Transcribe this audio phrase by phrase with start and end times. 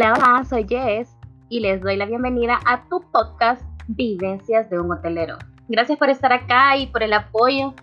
[0.00, 1.08] Hola, soy Jess
[1.48, 5.38] y les doy la bienvenida a tu podcast Vivencias de un Hotelero.
[5.66, 7.74] Gracias por estar acá y por el apoyo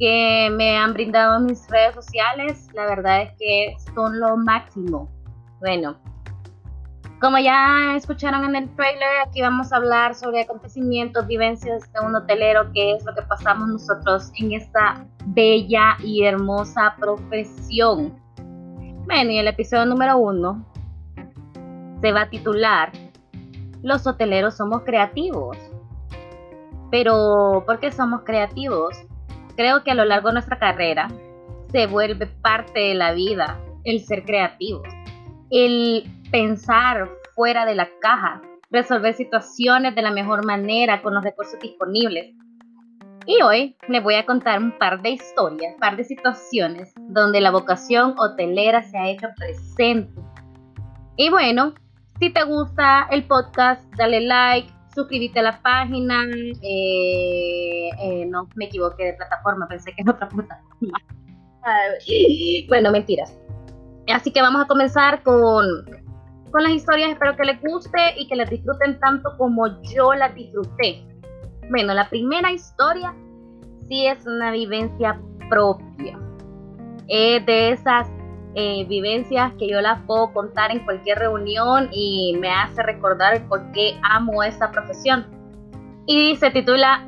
[0.00, 2.66] que me han brindado mis redes sociales.
[2.74, 5.08] La verdad es que son lo máximo.
[5.60, 5.96] Bueno,
[7.20, 12.16] como ya escucharon en el trailer, aquí vamos a hablar sobre acontecimientos, vivencias de un
[12.16, 18.18] hotelero, qué es lo que pasamos nosotros en esta bella y hermosa profesión.
[19.06, 20.66] Bueno, y el episodio número uno
[22.00, 22.92] se va a titular
[23.82, 25.56] Los hoteleros somos creativos.
[26.90, 28.96] Pero, ¿por qué somos creativos?
[29.56, 31.08] Creo que a lo largo de nuestra carrera
[31.70, 34.86] se vuelve parte de la vida el ser creativos,
[35.50, 41.58] el pensar fuera de la caja, resolver situaciones de la mejor manera con los recursos
[41.60, 42.34] disponibles.
[43.26, 47.40] Y hoy les voy a contar un par de historias, un par de situaciones donde
[47.40, 50.20] la vocación hotelera se ha hecho presente.
[51.16, 51.74] Y bueno,
[52.20, 56.26] si te gusta el podcast, dale like, suscríbete a la página.
[56.62, 60.98] Eh, eh, no me equivoqué de plataforma, pensé que en otra plataforma.
[62.68, 63.34] bueno, mentiras.
[64.12, 65.64] Así que vamos a comenzar con,
[66.50, 67.10] con las historias.
[67.10, 71.02] Espero que les guste y que las disfruten tanto como yo las disfruté.
[71.70, 73.14] Bueno, la primera historia
[73.88, 76.18] sí es una vivencia propia.
[77.08, 78.08] Es de esas
[78.54, 83.70] eh, vivencias que yo las puedo contar en cualquier reunión y me hace recordar por
[83.72, 85.24] qué amo esta profesión.
[86.06, 87.06] Y se titula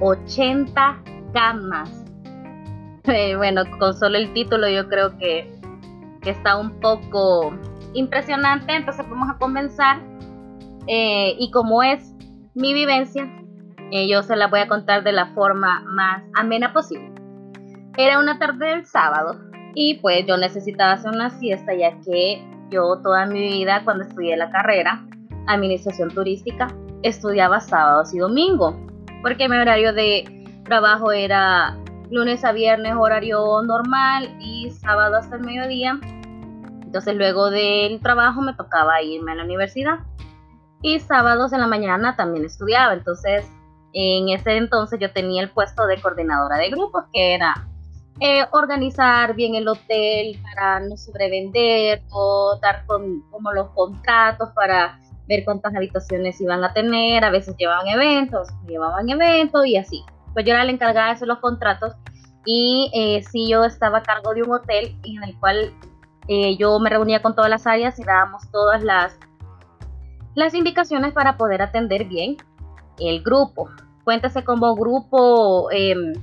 [0.00, 2.02] 80 camas.
[3.08, 5.48] Eh, bueno, con solo el título yo creo que,
[6.22, 7.54] está un poco
[7.94, 10.00] impresionante, entonces vamos a comenzar.
[10.88, 12.12] Eh, y como es
[12.56, 13.30] mi vivencia,
[14.08, 17.12] yo se la voy a contar de la forma más amena posible.
[17.96, 19.38] Era una tarde del sábado,
[19.78, 24.34] y pues yo necesitaba hacer una siesta ya que yo toda mi vida cuando estudié
[24.34, 25.06] la carrera,
[25.46, 26.66] administración turística,
[27.02, 28.74] estudiaba sábados y domingos,
[29.20, 31.76] porque mi horario de trabajo era
[32.10, 36.00] lunes a viernes horario normal y sábado hasta el mediodía.
[36.82, 39.98] Entonces luego del trabajo me tocaba irme a la universidad
[40.80, 42.94] y sábados en la mañana también estudiaba.
[42.94, 43.44] Entonces
[43.92, 47.68] en ese entonces yo tenía el puesto de coordinadora de grupos que era
[48.20, 54.98] eh, organizar bien el hotel para no sobrevender o dar con, como los contratos para
[55.28, 60.02] ver cuántas habitaciones iban a tener, a veces llevaban eventos, llevaban eventos y así.
[60.32, 61.94] Pues yo era la encargada de hacer los contratos
[62.44, 65.72] y eh, sí yo estaba a cargo de un hotel en el cual
[66.28, 69.18] eh, yo me reunía con todas las áreas y dábamos todas las,
[70.34, 72.36] las indicaciones para poder atender bien
[72.98, 73.68] el grupo.
[74.04, 76.14] Cuéntese como grupo em,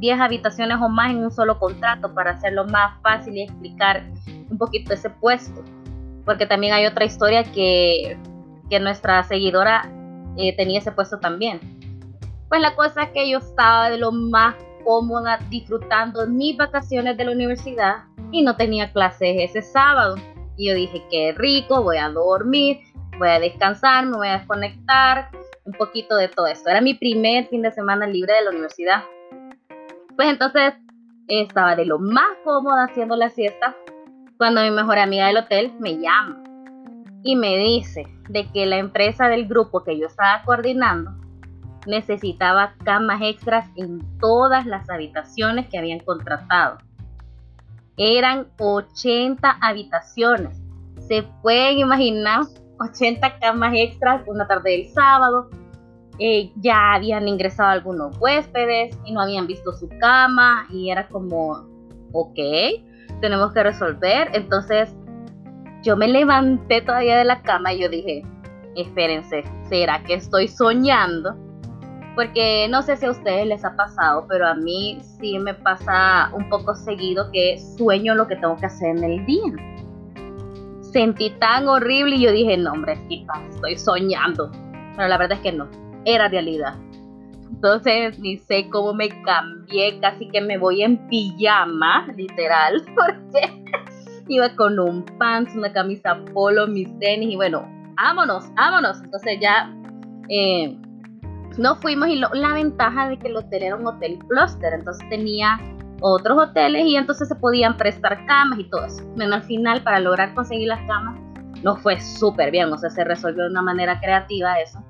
[0.00, 4.02] 10 habitaciones o más en un solo contrato para hacerlo más fácil y explicar
[4.50, 5.62] un poquito ese puesto.
[6.24, 8.18] Porque también hay otra historia que,
[8.68, 9.90] que nuestra seguidora
[10.36, 11.60] eh, tenía ese puesto también.
[12.48, 17.24] Pues la cosa es que yo estaba de lo más cómoda disfrutando mis vacaciones de
[17.24, 20.16] la universidad y no tenía clases ese sábado.
[20.56, 22.80] Y yo dije, qué rico, voy a dormir,
[23.18, 25.30] voy a descansar, me voy a desconectar,
[25.64, 26.70] un poquito de todo esto.
[26.70, 29.02] Era mi primer fin de semana libre de la universidad.
[30.20, 30.74] Pues entonces
[31.28, 33.74] estaba de lo más cómoda haciendo la siesta
[34.36, 36.42] cuando mi mejor amiga del hotel me llama
[37.22, 41.12] y me dice de que la empresa del grupo que yo estaba coordinando
[41.86, 46.76] necesitaba camas extras en todas las habitaciones que habían contratado.
[47.96, 50.60] Eran 80 habitaciones.
[51.08, 52.42] Se pueden imaginar
[52.78, 55.48] 80 camas extras una tarde del sábado,
[56.22, 61.66] eh, ya habían ingresado algunos huéspedes y no habían visto su cama y era como,
[62.12, 62.38] ok,
[63.22, 64.28] tenemos que resolver.
[64.34, 64.94] Entonces
[65.82, 68.22] yo me levanté todavía de la cama y yo dije,
[68.76, 71.34] espérense, ¿será que estoy soñando?
[72.14, 76.30] Porque no sé si a ustedes les ha pasado, pero a mí sí me pasa
[76.34, 79.52] un poco seguido que sueño lo que tengo que hacer en el día.
[80.82, 84.50] Sentí tan horrible y yo dije, no, hombre, estoy soñando.
[84.96, 86.74] Pero la verdad es que no era realidad.
[87.50, 93.62] Entonces ni sé cómo me cambié, casi que me voy en pijama, literal, porque
[94.28, 99.00] iba con un pants, una camisa polo, mis tenis y bueno, vámonos, vámonos.
[99.02, 99.74] Entonces ya
[100.28, 100.76] eh,
[101.58, 105.58] nos fuimos y la ventaja de que el hotel era un hotel cluster, entonces tenía
[106.00, 109.04] otros hoteles y entonces se podían prestar camas y todo eso.
[109.16, 111.18] Bueno, al final para lograr conseguir las camas
[111.62, 114.82] no fue súper bien, o sea, se resolvió de una manera creativa eso.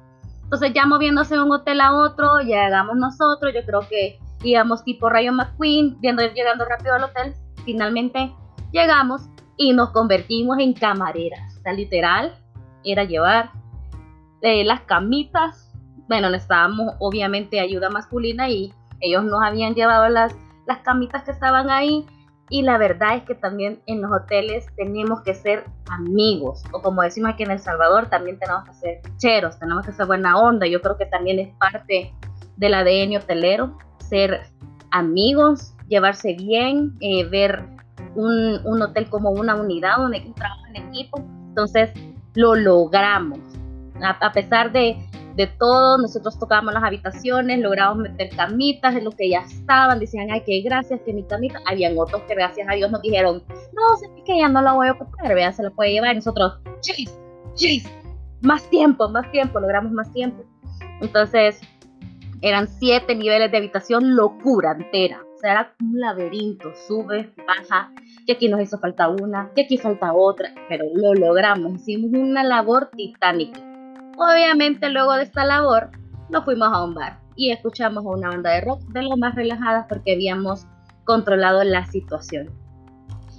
[0.52, 5.08] Entonces ya moviéndose de un hotel a otro, llegamos nosotros, yo creo que íbamos tipo
[5.08, 8.34] Rayo McQueen, viendo, llegando rápido al hotel, finalmente
[8.72, 11.56] llegamos y nos convertimos en camareras.
[11.56, 12.34] O sea, literal,
[12.82, 13.52] era llevar
[14.42, 15.72] eh, las camitas.
[16.08, 20.34] Bueno, necesitábamos obviamente ayuda masculina y ellos nos habían llevado las,
[20.66, 22.04] las camitas que estaban ahí.
[22.50, 26.64] Y la verdad es que también en los hoteles tenemos que ser amigos.
[26.72, 30.06] O como decimos aquí en El Salvador, también tenemos que ser cheros, tenemos que ser
[30.06, 30.66] buena onda.
[30.66, 32.12] Yo creo que también es parte
[32.56, 34.40] del ADN hotelero, ser
[34.90, 37.64] amigos, llevarse bien, eh, ver
[38.16, 41.24] un, un, hotel como una unidad, un, un trabajo en equipo.
[41.48, 41.90] Entonces,
[42.34, 43.38] lo logramos.
[44.02, 44.96] A, pesar de,
[45.40, 50.30] de, todo, nosotros tocábamos las habitaciones, logramos meter camitas de lo que ya estaban, decían,
[50.30, 51.60] ay, qué gracias, que mi camita.
[51.66, 54.88] Habían otros que gracias a Dios nos dijeron, no, sé que ya no la voy
[54.88, 56.14] a ocupar, vea, se la puede llevar.
[56.14, 57.18] Nosotros, chis,
[57.54, 57.88] chis,
[58.42, 60.44] más tiempo, más tiempo, logramos más tiempo.
[61.00, 61.60] Entonces,
[62.42, 65.22] eran siete niveles de habitación, locura entera.
[65.34, 67.92] O sea, era un laberinto, sube, baja,
[68.26, 72.44] que aquí nos hizo falta una, que aquí falta otra, pero lo logramos, hicimos una
[72.44, 73.69] labor titánica.
[74.22, 75.92] Obviamente luego de esta labor
[76.28, 79.86] nos fuimos a un bar y escuchamos una banda de rock de lo más relajadas
[79.88, 80.66] porque habíamos
[81.04, 82.50] controlado la situación.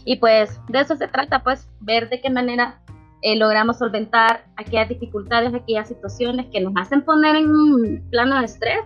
[0.06, 2.80] Y pues de eso se trata, pues ver de qué manera
[3.22, 8.46] eh, logramos solventar aquellas dificultades, aquellas situaciones que nos hacen poner en un plano de
[8.46, 8.82] estrés,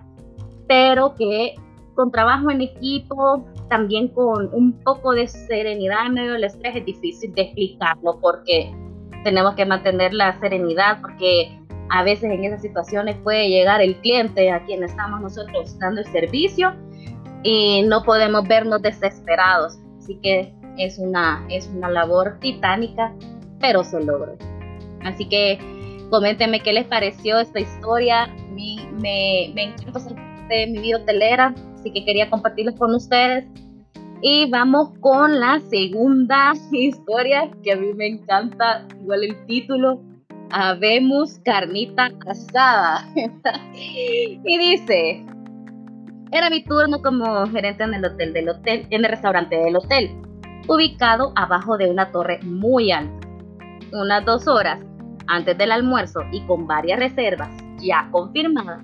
[0.67, 1.55] pero que
[1.93, 6.85] con trabajo en equipo, también con un poco de serenidad en medio del estrés, es
[6.85, 8.75] difícil de explicarlo porque
[9.23, 11.57] tenemos que mantener la serenidad, porque
[11.89, 16.07] a veces en esas situaciones puede llegar el cliente a quien estamos nosotros dando el
[16.07, 16.73] servicio
[17.43, 19.77] y no podemos vernos desesperados.
[19.99, 23.13] Así que es una, es una labor titánica,
[23.59, 24.37] pero se logró.
[25.03, 25.59] Así que
[26.09, 28.27] coméntenme qué les pareció esta historia.
[28.51, 30.15] Me, me, me encanta ser
[30.49, 31.53] de mi vida hotelera
[31.85, 33.45] así que quería compartirlos con ustedes.
[34.21, 40.01] Y vamos con la segunda historia que a mí me encanta, igual el título,
[40.51, 43.07] Habemos carnita asada.
[43.73, 45.25] y dice,
[46.31, 50.11] era mi turno como gerente en el hotel del hotel, en el restaurante del hotel,
[50.67, 53.27] ubicado abajo de una torre muy alta.
[53.93, 54.81] Unas dos horas
[55.27, 57.49] antes del almuerzo y con varias reservas
[57.79, 58.83] ya confirmadas,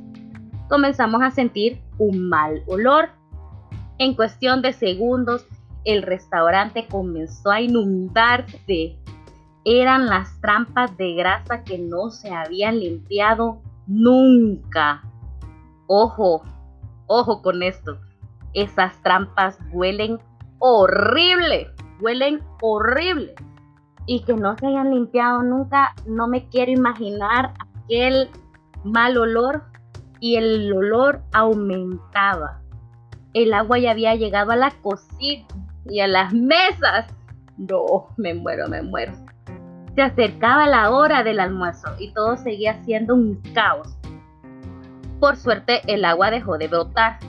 [0.69, 3.09] comenzamos a sentir un mal olor.
[3.97, 5.45] En cuestión de segundos,
[5.83, 8.97] el restaurante comenzó a inundarse.
[9.63, 15.03] Eran las trampas de grasa que no se habían limpiado nunca.
[15.87, 16.43] Ojo,
[17.05, 17.99] ojo con esto.
[18.53, 20.19] Esas trampas huelen
[20.59, 21.69] horrible,
[21.99, 23.35] huelen horrible.
[24.07, 27.53] Y que no se hayan limpiado nunca, no me quiero imaginar
[27.83, 28.29] aquel
[28.83, 29.63] mal olor
[30.19, 32.61] y el olor aumentaba.
[33.33, 35.45] El agua ya había llegado a la cocina
[35.85, 37.13] y a las mesas.
[37.57, 39.13] No, me muero, me muero.
[39.95, 43.97] Se acercaba la hora del almuerzo y todo seguía siendo un caos.
[45.19, 47.19] Por suerte el agua dejó de brotar.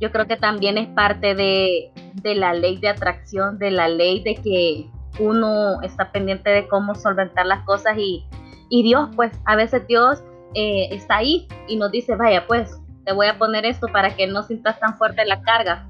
[0.00, 1.90] Yo creo que también es parte de,
[2.22, 6.94] de la ley de atracción, de la ley de que uno está pendiente de cómo
[6.94, 8.24] solventar las cosas y,
[8.68, 10.22] y Dios, pues a veces Dios
[10.54, 14.26] eh, está ahí y nos dice, vaya, pues te voy a poner esto para que
[14.26, 15.88] no sientas tan fuerte la carga.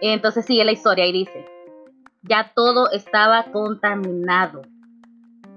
[0.00, 1.44] Entonces sigue la historia y dice,
[2.22, 4.62] ya todo estaba contaminado.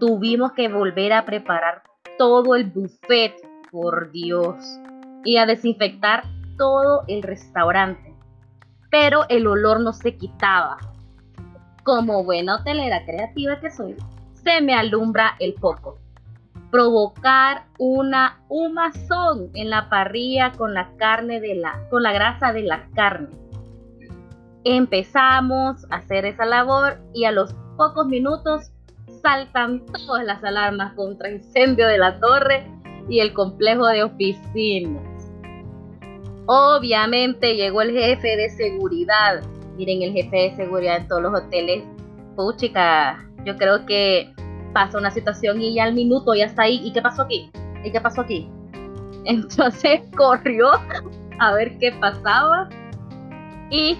[0.02, 1.84] Tuvimos que volver a preparar
[2.18, 3.36] todo el buffet,
[3.70, 4.56] por Dios,
[5.24, 6.24] y a desinfectar
[6.58, 8.16] todo el restaurante.
[8.90, 10.80] Pero el olor no se quitaba.
[11.84, 13.96] Como buena hotelera creativa que soy,
[14.34, 16.00] se me alumbra el foco
[16.72, 22.64] provocar una humazón en la parrilla con la carne de la con la grasa de
[22.64, 23.28] la carne.
[24.64, 28.72] Empezamos a hacer esa labor y a los pocos minutos
[29.22, 32.66] saltan todas las alarmas contra incendio de la torre
[33.10, 35.04] y el complejo de oficinas.
[36.46, 39.42] Obviamente llegó el jefe de seguridad.
[39.78, 41.84] Miren, el jefe de seguridad en todos los hoteles.
[42.36, 44.34] Puchica, yo creo que
[44.74, 46.82] pasa una situación y ya al minuto ya está ahí.
[46.84, 47.52] ¿Y qué pasó aquí?
[47.84, 48.50] ¿Y qué pasó aquí?
[49.26, 50.72] Entonces corrió
[51.40, 52.70] a ver qué pasaba.
[53.70, 53.98] Y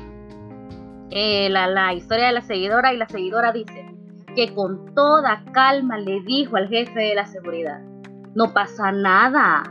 [1.12, 3.81] eh, la, la historia de la seguidora y la seguidora dice
[4.36, 7.80] que con toda calma le dijo al jefe de la seguridad,
[8.36, 9.64] no pasa nada,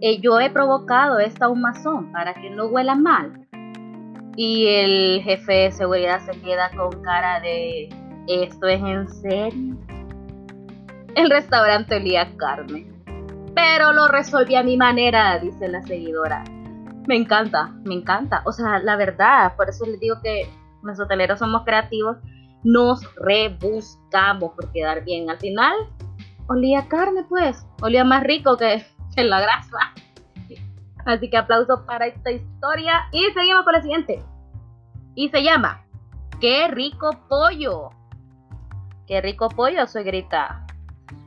[0.00, 3.46] eh, yo he provocado esta humazón para que no huela mal.
[4.36, 7.88] Y el jefe de seguridad se queda con cara de,
[8.26, 9.76] ¿esto es en serio?
[11.14, 12.86] El restaurante olía carne.
[13.54, 16.42] Pero lo resolví a mi manera, dice la seguidora.
[17.06, 18.42] Me encanta, me encanta.
[18.44, 20.48] O sea, la verdad, por eso les digo que
[20.82, 22.16] los hoteleros somos creativos
[22.64, 25.30] nos rebuscamos por quedar bien.
[25.30, 25.74] Al final,
[26.48, 29.78] olía carne, pues, olía más rico que, que la grasa.
[31.04, 34.22] Así que aplauso para esta historia y seguimos con la siguiente.
[35.14, 35.84] Y se llama
[36.40, 37.90] ¡Qué rico pollo!
[39.06, 40.66] ¡Qué rico pollo, suegrita!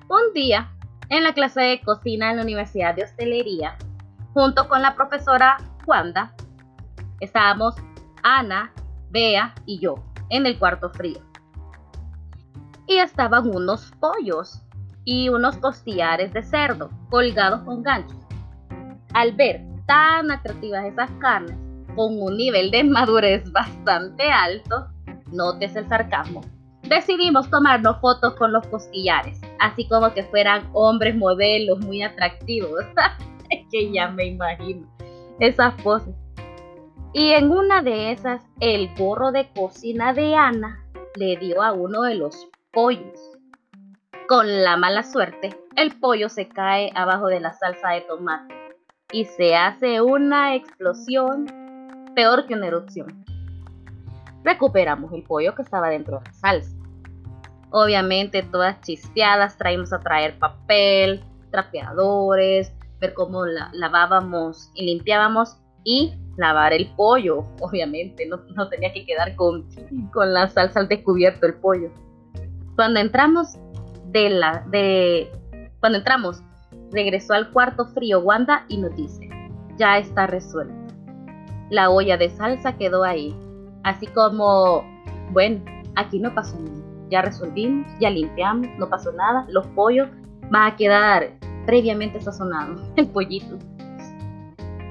[0.09, 0.71] Un día,
[1.09, 3.77] en la clase de cocina en la Universidad de Hostelería,
[4.33, 6.33] junto con la profesora Wanda,
[7.19, 7.75] estábamos
[8.23, 8.71] Ana,
[9.09, 9.95] Bea y yo
[10.29, 11.26] en el cuarto frío.
[12.87, 14.61] Y estaban unos pollos
[15.05, 18.17] y unos costillares de cerdo colgados con ganchos.
[19.13, 21.57] Al ver tan atractivas esas carnes,
[21.95, 24.87] con un nivel de madurez bastante alto,
[25.31, 26.41] notes el sarcasmo,
[26.83, 32.85] decidimos tomarnos fotos con los costillares, así como que fueran hombres modelos muy atractivos.
[33.71, 34.87] que ya me imagino
[35.39, 36.15] esas poses.
[37.13, 40.83] Y en una de esas, el gorro de cocina de Ana
[41.15, 43.31] le dio a uno de los pollos.
[44.27, 48.53] Con la mala suerte, el pollo se cae abajo de la salsa de tomate
[49.11, 51.47] y se hace una explosión
[52.13, 53.25] peor que una erupción.
[54.43, 56.77] Recuperamos el pollo que estaba dentro de la salsa.
[57.71, 63.43] Obviamente todas chispeadas, traímos a traer papel, trapeadores, ver cómo
[63.73, 69.67] lavábamos y limpiábamos y lavar el pollo, obviamente, no, tenía que quedar con,
[70.13, 71.91] con la salsa al descubierto el pollo.
[72.77, 73.57] Cuando entramos
[74.11, 75.31] de la, de,
[75.79, 76.43] cuando entramos,
[76.91, 79.27] regresó al cuarto frío Wanda y nos dice,
[79.77, 80.75] ya está resuelto.
[81.71, 83.35] La olla de salsa quedó ahí,
[83.83, 84.83] así como,
[85.31, 85.59] bueno,
[85.95, 86.77] aquí no pasó nada,
[87.09, 90.07] ya resolvimos, ya limpiamos, no pasó nada, los pollos
[90.51, 91.31] van a quedar
[91.65, 93.57] previamente sazonados, el pollito.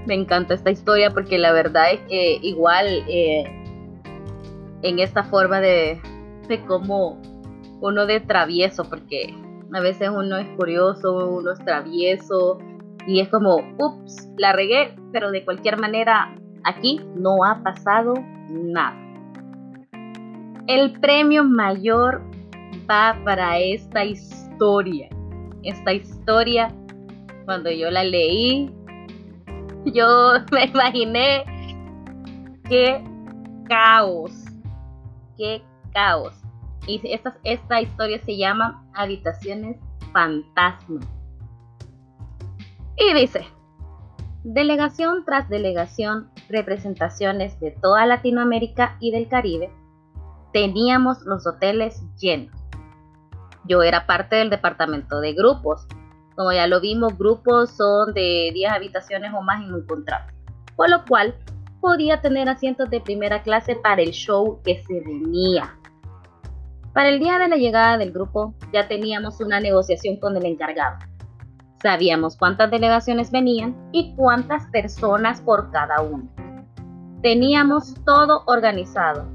[0.07, 3.45] Me encanta esta historia porque la verdad es que igual eh,
[4.83, 6.01] en esta forma de,
[6.49, 7.23] de cómo
[7.81, 9.35] uno de travieso, porque
[9.73, 12.59] a veces uno es curioso, uno es travieso
[13.07, 18.15] y es como, ups, la regué, pero de cualquier manera aquí no ha pasado
[18.51, 18.97] nada.
[20.67, 22.23] El premio mayor
[22.91, 25.09] va para esta historia.
[25.63, 26.75] Esta historia,
[27.45, 28.71] cuando yo la leí,
[29.85, 31.45] yo me imaginé
[32.69, 33.03] qué
[33.69, 34.33] caos,
[35.37, 36.46] qué caos.
[36.87, 39.77] Y esta, esta historia se llama Habitaciones
[40.13, 41.01] Fantasma.
[42.97, 43.47] Y dice,
[44.45, 49.71] delegación tras delegación, representaciones de toda Latinoamérica y del Caribe,
[50.53, 52.55] teníamos los hoteles llenos.
[53.65, 55.87] Yo era parte del departamento de grupos
[56.37, 60.33] como ya lo vimos, grupos son de 10 habitaciones o más en un contrato,
[60.77, 61.35] por lo cual
[61.81, 65.75] podía tener asientos de primera clase para el show que se venía.
[66.97, 70.97] Para el día de la llegada del grupo ya teníamos una negociación con el encargado.
[71.83, 76.27] Sabíamos cuántas delegaciones venían y cuántas personas por cada uno.
[77.21, 79.27] Teníamos todo organizado.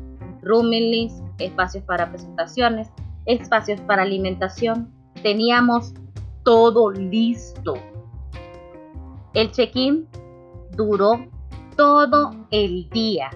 [0.41, 2.89] Rooming list, espacios para presentaciones,
[3.27, 4.91] espacios para alimentación.
[5.21, 5.93] Teníamos
[6.43, 7.75] todo listo.
[9.35, 10.07] El check-in
[10.75, 11.27] duró
[11.77, 13.29] todo el día.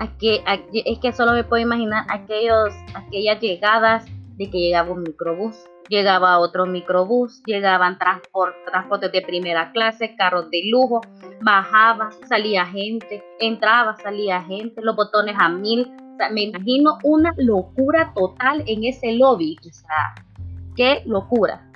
[0.00, 4.04] Es que solo me puedo imaginar aquellos, aquellas llegadas
[4.36, 5.56] de que llegaba un microbús,
[5.88, 11.02] llegaba otro microbús, llegaban transportes de primera clase, carros de lujo,
[11.42, 15.92] bajaba, salía gente, entraba, salía gente, los botones a mil.
[16.32, 19.58] me imagino una locura total en ese lobby.
[19.60, 20.14] O sea,
[20.76, 21.70] qué locura.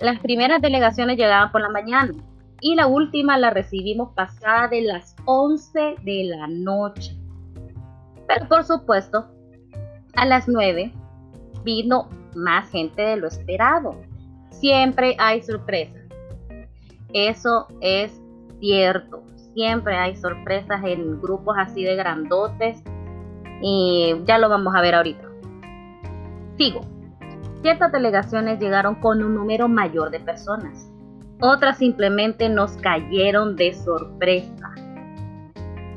[0.00, 2.12] Las primeras delegaciones llegaban por la mañana
[2.66, 7.16] y la última la recibimos pasada de las 11 de la noche.
[8.26, 9.28] Pero por supuesto,
[10.16, 10.92] a las 9
[11.62, 13.94] vino más gente de lo esperado.
[14.50, 16.02] Siempre hay sorpresas.
[17.12, 18.20] Eso es
[18.58, 19.22] cierto.
[19.54, 22.82] Siempre hay sorpresas en grupos así de grandotes.
[23.62, 25.28] Y ya lo vamos a ver ahorita.
[26.58, 26.80] Sigo.
[27.62, 30.90] Ciertas delegaciones llegaron con un número mayor de personas.
[31.40, 34.74] Otras simplemente nos cayeron de sorpresa.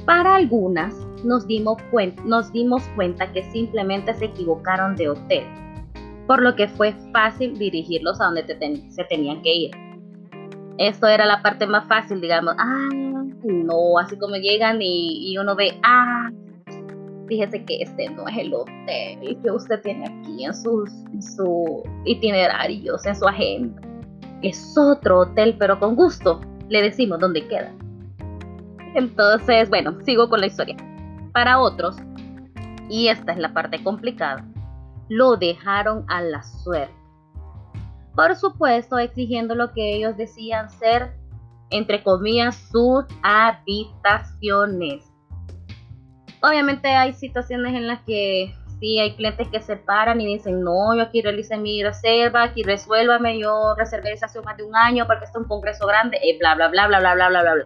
[0.06, 0.94] Para algunas
[1.24, 5.44] nos dimos, cuenta, que simplemente se equivocaron de hotel,
[6.28, 8.44] por lo que fue fácil dirigirlos a donde
[8.90, 9.72] se tenían que ir.
[10.78, 12.90] Esto era la parte más fácil, digamos, ah,
[13.44, 16.30] no, así como llegan y, uno ve, ah,
[17.28, 20.90] fíjese que este no es el hotel que usted tiene aquí en, sus,
[21.36, 23.89] su itinerarios, en su agenda.
[24.42, 27.74] Es otro hotel, pero con gusto le decimos dónde queda.
[28.96, 30.78] Entonces, bueno, sigo con la historia.
[31.34, 31.98] Para otros,
[32.90, 34.46] y esta es la parte complicada,
[35.10, 36.94] lo dejaron a la suerte.
[38.16, 41.14] Por supuesto, exigiendo lo que ellos decían ser,
[41.70, 45.06] entre comillas, sus habitaciones.
[46.42, 50.96] Obviamente hay situaciones en las que sí hay clientes que se paran y dicen, no,
[50.96, 55.06] yo aquí realicé mi reserva, aquí resuélvame, yo reservé esa hace más de un año
[55.06, 57.54] porque esto es un congreso grande, y bla, bla, bla, bla, bla, bla, bla, bla,
[57.56, 57.66] bla.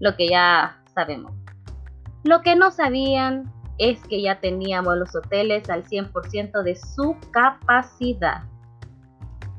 [0.00, 1.32] Lo que ya sabemos.
[2.24, 8.42] Lo que no sabían es que ya teníamos los hoteles al 100% de su capacidad.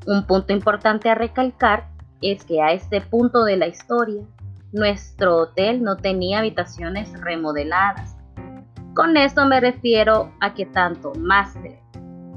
[0.06, 1.88] Un punto importante a recalcar
[2.22, 4.24] es que a este punto de la historia,
[4.74, 8.17] nuestro hotel no tenía habitaciones remodeladas.
[8.98, 11.78] Con esto me refiero a que tanto Master,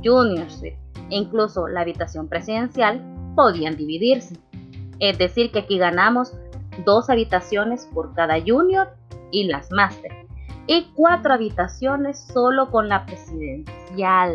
[0.05, 0.77] Junior e
[1.09, 3.03] incluso la habitación presidencial
[3.35, 4.37] podían dividirse.
[4.99, 6.37] Es decir, que aquí ganamos
[6.85, 8.91] dos habitaciones por cada Junior
[9.31, 10.13] y las Master
[10.67, 14.35] y cuatro habitaciones solo con la presidencial.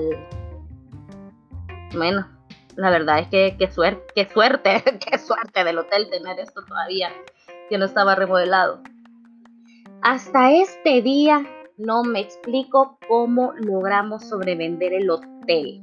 [1.95, 2.27] Bueno,
[2.75, 7.09] la verdad es que qué suerte, qué suerte, qué suerte del hotel tener esto todavía
[7.69, 8.81] que no estaba remodelado.
[10.01, 11.45] Hasta este día
[11.77, 15.81] no me explico cómo logramos sobrevender el hotel.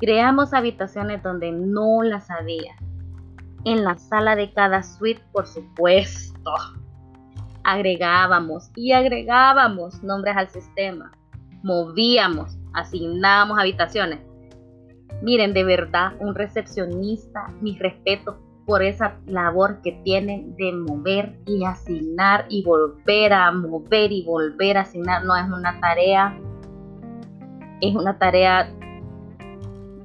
[0.00, 2.74] Creamos habitaciones donde no las había.
[3.64, 6.52] En la sala de cada suite, por supuesto
[7.64, 11.10] agregábamos y agregábamos nombres al sistema,
[11.62, 14.20] movíamos, asignábamos habitaciones.
[15.22, 21.64] Miren, de verdad, un recepcionista, mi respeto por esa labor que tienen de mover y
[21.64, 25.24] asignar y volver a mover y volver a asignar.
[25.24, 26.38] No es una tarea,
[27.80, 28.70] es una tarea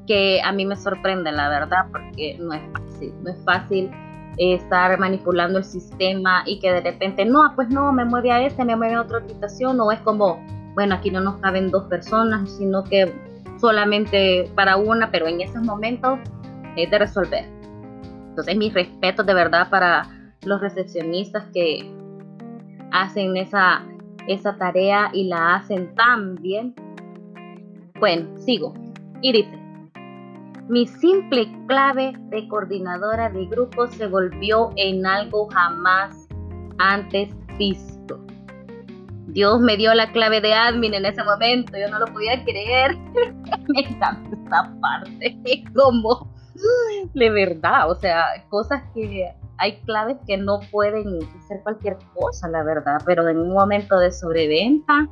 [0.07, 3.91] que a mí me sorprende, la verdad, porque no es fácil, no es fácil
[4.37, 8.65] estar manipulando el sistema y que de repente, no, pues no, me mueve a este,
[8.65, 12.49] me mueve a otra habitación, o es como, bueno, aquí no nos caben dos personas,
[12.49, 13.13] sino que
[13.59, 16.19] solamente para una, pero en esos momentos
[16.75, 17.58] es de resolver.
[18.29, 20.07] Entonces, mi respeto de verdad para
[20.43, 21.91] los recepcionistas que
[22.91, 23.83] hacen esa,
[24.27, 26.73] esa tarea y la hacen tan bien.
[27.99, 28.73] Bueno, sigo.
[29.21, 29.59] Y dice,
[30.69, 36.27] mi simple clave de coordinadora de grupo se volvió en algo jamás
[36.77, 38.19] antes visto.
[39.27, 42.97] Dios me dio la clave de admin en ese momento, yo no lo podía creer.
[43.67, 46.28] me encanta esta parte, como
[47.13, 52.63] de verdad, o sea, cosas que hay claves que no pueden ser cualquier cosa, la
[52.63, 55.07] verdad, pero en un momento de sobreventa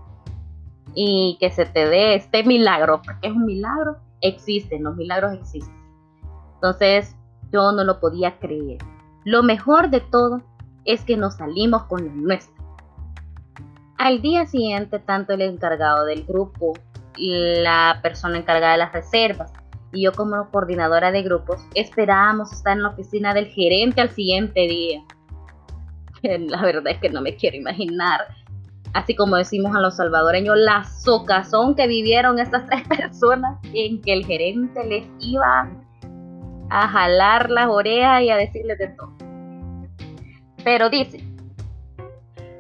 [0.94, 5.76] y que se te dé este milagro, porque es un milagro, existen, los milagros existen.
[6.56, 7.16] Entonces
[7.52, 8.80] yo no lo podía creer.
[9.24, 10.42] Lo mejor de todo
[10.86, 12.56] es que nos salimos con la nuestra.
[13.98, 16.74] Al día siguiente, tanto el encargado del grupo,
[17.18, 19.52] la persona encargada de las reservas
[19.94, 24.62] y yo como coordinadora de grupos esperábamos estar en la oficina del gerente al siguiente
[24.62, 25.04] día.
[26.22, 28.22] La verdad es que no me quiero imaginar
[28.98, 34.14] así como decimos a los salvadoreños, la socazón que vivieron estas tres personas en que
[34.14, 35.70] el gerente les iba
[36.70, 39.14] a jalar las orejas y a decirles de todo.
[40.64, 41.24] Pero dice,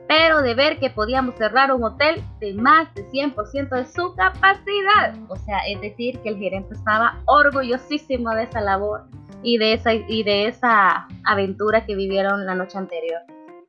[0.07, 5.13] pero de ver que podíamos cerrar un hotel de más de 100% de su capacidad.
[5.27, 9.05] O sea, es decir, que el gerente estaba orgullosísimo de esa labor
[9.43, 13.21] y de esa, y de esa aventura que vivieron la noche anterior.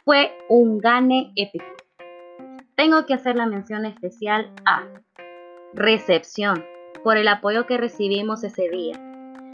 [0.04, 1.78] Fue un gane épico
[2.78, 4.84] tengo que hacer la mención especial a
[5.74, 6.64] recepción
[7.02, 9.07] por el apoyo que recibimos ese día.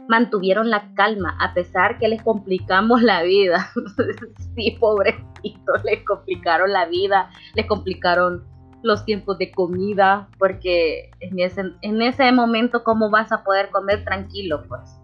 [0.08, 3.70] Mantuvieron la calma a pesar que les complicamos la vida.
[4.54, 8.44] sí, pobrecitos, les complicaron la vida, les complicaron
[8.82, 14.04] los tiempos de comida, porque en ese, en ese momento, ¿cómo vas a poder comer
[14.04, 14.62] tranquilo?
[14.68, 15.00] Pues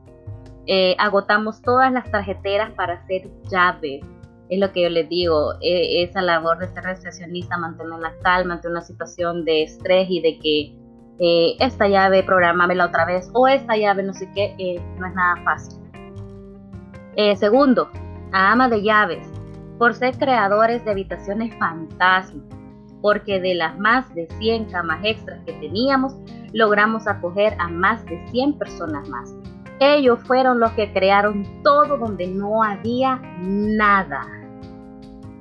[0.66, 4.04] eh, agotamos todas las tarjeteras para hacer llaves
[4.50, 8.54] es lo que yo les digo, e, esa labor de ser recepcionista, mantener la calma
[8.54, 10.76] ante una situación de estrés y de que
[11.20, 15.14] eh, esta llave programámela otra vez o esta llave no sé qué, eh, no es
[15.14, 15.78] nada fácil.
[17.16, 17.90] Eh, segundo,
[18.32, 19.28] a ama de llaves,
[19.78, 22.44] por ser creadores de habitaciones fantasmas,
[23.02, 26.16] porque de las más de 100 camas extras que teníamos,
[26.52, 29.34] logramos acoger a más de 100 personas más.
[29.78, 34.22] Ellos fueron los que crearon todo donde no había nada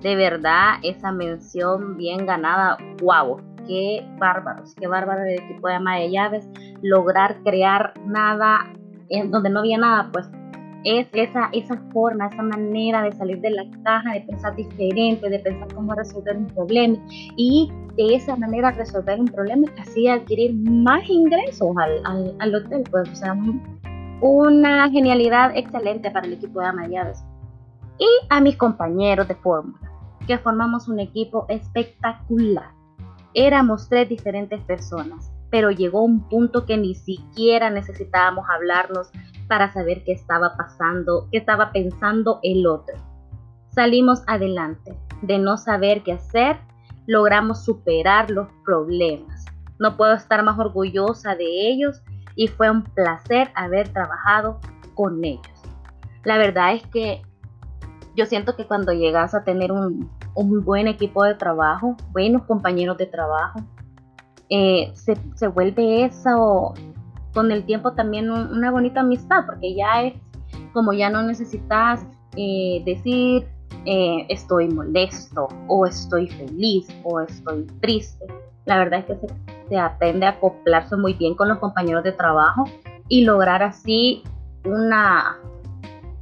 [0.02, 5.97] de verdad esa mención bien ganada, wow, qué bárbaros, qué bárbaro el equipo de ama
[5.97, 6.49] de llaves,
[6.82, 8.73] lograr crear nada
[9.10, 10.27] en donde no había nada, pues
[10.84, 15.39] es esa, esa forma, esa manera de salir de la caja, de pensar diferente, de
[15.39, 16.97] pensar cómo resolver un problema
[17.36, 23.10] y de esa manera resolver un problema así adquirir más ingresos al, al, hotel, pues
[23.10, 23.38] o sea,
[24.21, 27.23] una genialidad excelente para el equipo de Amadiadas
[27.99, 29.91] y a mis compañeros de fórmula,
[30.25, 32.79] que formamos un equipo espectacular.
[33.34, 39.10] Éramos tres diferentes personas, pero llegó un punto que ni siquiera necesitábamos hablarnos
[39.48, 42.96] para saber qué estaba pasando, qué estaba pensando el otro.
[43.70, 44.98] Salimos adelante.
[45.22, 46.58] De no saber qué hacer,
[47.08, 49.46] logramos superar los problemas.
[49.80, 52.02] No puedo estar más orgullosa de ellos
[52.36, 54.60] y fue un placer haber trabajado
[54.96, 55.62] con ellos.
[56.24, 57.22] La verdad es que
[58.15, 62.98] yo siento que cuando llegas a tener un, un buen equipo de trabajo, buenos compañeros
[62.98, 63.60] de trabajo,
[64.50, 66.74] eh, se, se, vuelve eso
[67.34, 70.13] con el tiempo también una bonita amistad, porque ya es
[70.74, 73.48] como ya no necesitas eh, decir
[73.86, 78.26] eh, estoy molesto o estoy feliz o estoy triste.
[78.65, 82.12] La verdad es que se, se aprende a acoplarse muy bien con los compañeros de
[82.12, 82.65] trabajo
[83.08, 84.24] y lograr así
[84.65, 85.38] una,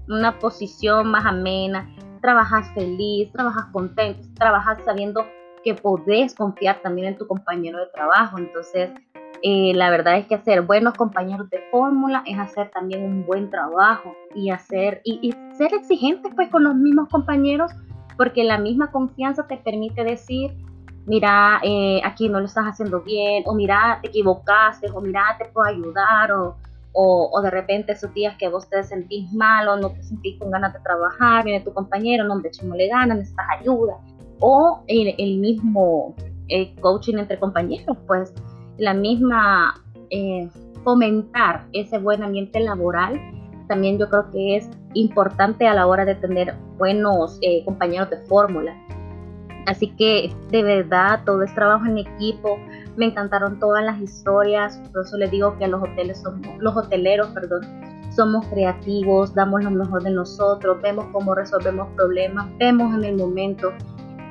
[0.08, 5.25] una posición más amena, trabajas feliz, trabajas contento, trabajas sabiendo
[5.63, 8.38] que podés confiar también en tu compañero de trabajo.
[8.38, 8.91] Entonces,
[9.43, 13.49] eh, la verdad es que hacer buenos compañeros de fórmula es hacer también un buen
[13.49, 17.71] trabajo y hacer y, ser exigente pues con los mismos compañeros
[18.15, 20.51] porque la misma confianza te permite decir
[21.06, 25.45] mira eh, aquí no lo estás haciendo bien o mira te equivocaste o mira te
[25.45, 26.58] puedo ayudar o,
[26.93, 30.50] o, de repente esos días que vos te sentís mal o no te sentís con
[30.50, 33.97] ganas de trabajar viene tu compañero no hombre le ganas necesitas ayuda
[34.39, 36.15] o el, el mismo
[36.47, 38.34] eh, coaching entre compañeros pues
[38.78, 40.50] la misma eh,
[40.84, 43.19] fomentar ese buen ambiente laboral,
[43.67, 48.17] también yo creo que es importante a la hora de tener buenos eh, compañeros de
[48.19, 48.73] fórmula.
[49.67, 52.58] Así que de verdad todo es trabajo en equipo.
[52.95, 54.82] Me encantaron todas las historias.
[54.91, 57.62] Por eso les digo que los hoteles somos, los hoteleros, perdón,
[58.15, 63.71] somos creativos, damos lo mejor de nosotros, vemos cómo resolvemos problemas, vemos en el momento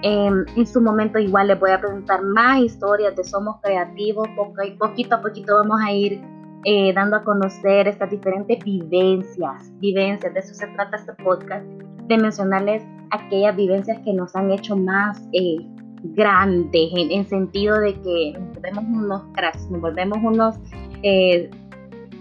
[0.03, 4.77] Em, en su momento igual les voy a presentar más historias de Somos Creativos, porque
[4.79, 6.21] poquito a poquito vamos a ir
[6.65, 11.65] eh, dando a conocer estas diferentes vivencias, vivencias, de eso se trata este podcast,
[12.09, 15.59] de mencionarles aquellas vivencias que nos han hecho más eh,
[16.03, 20.57] grandes, en, en, sentido de que nos volvemos unos cracks, nos volvemos unos
[21.03, 21.51] eh,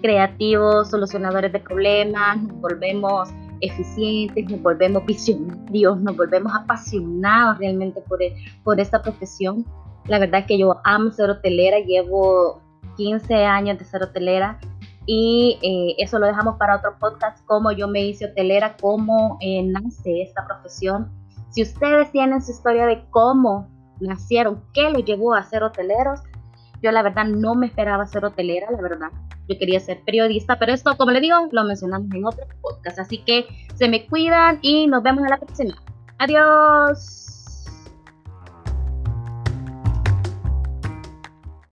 [0.01, 3.29] creativos, solucionadores de problemas, nos volvemos
[3.61, 9.65] eficientes, nos volvemos visionarios, nos volvemos apasionados realmente por, e, por esta profesión.
[10.07, 12.61] La verdad es que yo amo ser hotelera, llevo
[12.97, 14.59] 15 años de ser hotelera
[15.05, 19.63] y eh, eso lo dejamos para otro podcast, cómo yo me hice hotelera, cómo eh,
[19.63, 21.11] nace esta profesión.
[21.49, 26.21] Si ustedes tienen su historia de cómo nacieron, qué los llevó a ser hoteleros,
[26.81, 29.09] yo la verdad no me esperaba ser hotelera, la verdad.
[29.47, 32.99] Yo quería ser periodista, pero esto, como le digo, lo mencionamos en otro podcast.
[32.99, 35.75] Así que se me cuidan y nos vemos en la próxima.
[36.17, 37.24] Adiós.